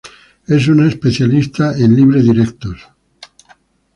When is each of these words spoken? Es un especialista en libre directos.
Es 0.47 0.67
un 0.67 0.83
especialista 0.87 1.77
en 1.77 1.95
libre 1.95 2.23
directos. 2.23 2.87